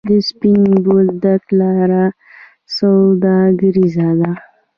د 0.09 0.11
سپین 0.29 0.63
بولدک 0.85 1.43
لاره 1.59 2.05
سوداګریزه 2.77 4.09
ده 4.19 4.31